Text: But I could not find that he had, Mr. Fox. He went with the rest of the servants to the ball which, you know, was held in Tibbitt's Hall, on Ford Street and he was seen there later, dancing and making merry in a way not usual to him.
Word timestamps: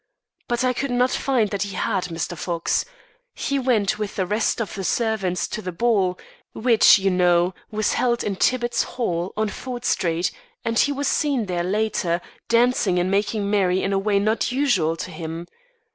But 0.47 0.63
I 0.63 0.73
could 0.73 0.89
not 0.89 1.11
find 1.11 1.51
that 1.51 1.61
he 1.61 1.75
had, 1.75 2.05
Mr. 2.05 2.35
Fox. 2.35 2.85
He 3.35 3.59
went 3.59 3.99
with 3.99 4.15
the 4.15 4.25
rest 4.25 4.59
of 4.59 4.73
the 4.73 4.83
servants 4.83 5.47
to 5.49 5.61
the 5.61 5.71
ball 5.71 6.17
which, 6.53 6.97
you 6.97 7.11
know, 7.11 7.53
was 7.69 7.93
held 7.93 8.23
in 8.23 8.35
Tibbitt's 8.35 8.81
Hall, 8.97 9.31
on 9.37 9.49
Ford 9.49 9.85
Street 9.85 10.31
and 10.65 10.79
he 10.79 10.91
was 10.91 11.07
seen 11.07 11.45
there 11.45 11.63
later, 11.63 12.19
dancing 12.49 12.97
and 12.97 13.11
making 13.11 13.47
merry 13.47 13.83
in 13.83 13.93
a 13.93 13.99
way 13.99 14.17
not 14.17 14.51
usual 14.51 14.95
to 14.95 15.11
him. 15.11 15.45